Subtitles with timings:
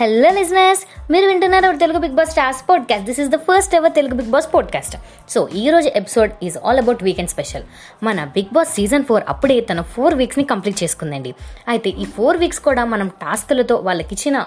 [0.00, 4.14] Hello listeners మీరు వింటున్నారు Telugu Big Boss stars podcast this is the first ever Telugu
[4.14, 4.96] Big Boss podcast
[5.30, 7.62] so ఈ రోజు episode is all about weekend special
[8.02, 11.34] మన big boss season four అప్పుడే తన four వీక్స్ని complete చేసుకుందండి.
[11.68, 14.44] అయితే ఈ four weeks కూడా మనం టాస్క్లతో వాళ్ళకి ఇచ్చిన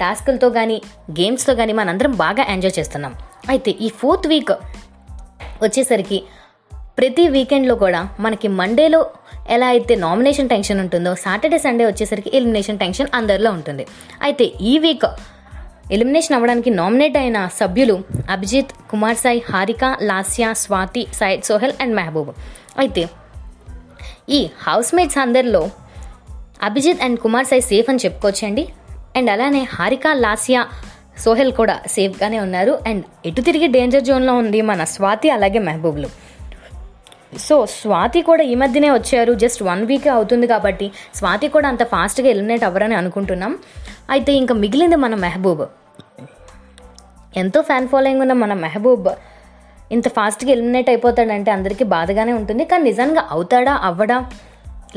[0.00, 3.14] టాస్క్లతో కానీ గేమ్స్తో కానీ మనందరం బాగా ఎంజాయ్ చేస్తున్నాం.
[3.48, 4.50] అయితే ఈ ఫోర్త్ వీక్
[5.62, 6.22] వచ్చేసరికి
[7.00, 9.10] ప్రతి వీకెండ్లో కూడా మనకి మండేలో
[9.48, 13.86] ఎలా అయితే నామినేషన్ టెన్షన్ ఉంటుందో సాటర్డే సండే వచ్చేసరికి ఎలిమినేషన్ టెన్షన్ అందరిలో ఉంటుంది.
[14.22, 15.20] అయితే ఈ వీక్
[15.92, 22.28] ఎలిమినేషన్ అవ్వడానికి నామినేట్ అయిన సభ్యులు అభిజిత్ కుమార్ సాయి హారిక లాస్యా స్వాతి సైద్ సోహెల్ అండ్ మెహబూబ్.
[22.78, 23.08] అయితే
[24.28, 25.70] ఈ హౌస్ మేట్స్ అందరిలో
[26.62, 28.68] అభిజిత్ అండ్ కుమార్ సాయి సేఫ్ అని చెప్పుకోవచ్చండి
[29.16, 30.66] అండ్ అలానే హారిక లాస్యా
[31.18, 32.78] సోహెల్ కూడా సేఫ్గానే ఉన్నారు.
[32.86, 36.29] అండ్ ఎటు తిరిగి డేంజర్ జోన్లో ఉంది మన స్వాతి అలాగే మెహబూబ్లు.
[37.38, 39.34] సో స్వాతి కూడా ఈ మధ్యనే వచ్చారు.
[39.34, 43.58] జస్ట్ వన్ వీక్ అవుతుంది కాబట్టి స్వాతి కూడా అంత ఫాస్ట్గా ఎలిమినేట్ అవ్వరని అనుకుంటున్నాం.
[44.10, 45.62] అయితే ఇంకా మిగిలింది మన మెహబూబ్.
[47.36, 49.08] ఎంతో ఫ్యాన్ ఫాలోయింగ్ ఉన్న మన మెహబూబ్
[49.92, 52.64] ఇంత ఫాస్ట్గా ఎలిమినేట్ అయిపోతాడంటే అందరికీ బాధగానే ఉంటుంది.
[52.64, 53.72] కానీ నిజంగా అవుతాడా?
[53.72, 54.26] అవ్వడా?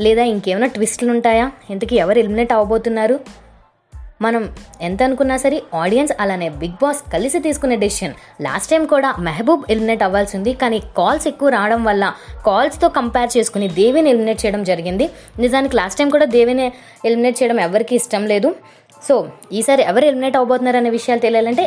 [0.00, 3.43] లేదా ఇంకేమైనా ట్విస్టులు ఉంటాయా ఇంతకీ ఎవరు ఎలిమినేట్ అవ్వబోతున్నారు?
[4.24, 4.42] మనం
[4.80, 8.14] ఎంత అనుకున్నా సరే ఆడియన్స్ అలానే బిగ్ బాస్ కలిసి తీసుకునే డెసిషన్
[8.46, 12.04] లాస్ట్ టైం కూడా మెహబూబ్ ఎలిమినేట్ అవ్వాల్సి ఉంది కానీ కాల్స్ ఎక్కువ రావడం వల్ల
[12.46, 15.08] కాల్స్తో కంపేర్ చేసుకుని దేవిని ఎలిమినేట్ చేయడం జరిగింది.
[15.38, 16.66] నిజానికి లాస్ట్ టైం కూడా దేవిని
[17.10, 18.50] ఎలిమినేట్ చేయడం ఎవరికి ఇష్టం లేదు.
[19.08, 19.14] సో
[19.58, 21.64] ఈసారి ఎవరు ఎలిమినేట్ అవబోతున్నారు అనే విషయాలు తెలియాలంటే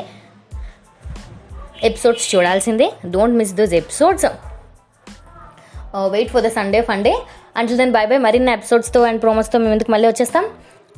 [1.90, 2.88] ఎపిసోడ్స్ చూడాల్సిందే.
[3.16, 4.28] Don't miss those episodes
[6.14, 7.14] wait for the Sunday Funday
[7.60, 10.46] until then bye bye మరిన్ని ఎపిసోడ్స్తో అండ్ ప్రోమోస్తో మేము ఎందుకు మళ్ళీ వచ్చేస్తాం.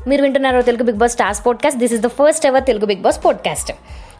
[0.08, 3.25] మీరు వింటున్నారు Telugu Big Boss stars podcast this is the first ever Telugu Big Boss
[3.25, 3.72] podcast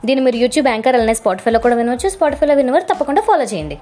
[0.06, 2.10] దీన్ని మీరు యూట్యూబ్ యాంకర్ అలానే స్పాటిఫైలో కూడా వినవచ్చు.
[2.10, 3.78] స్పాటిఫైలో వినవారు తప్పకుండా ఫాలో చేయండి.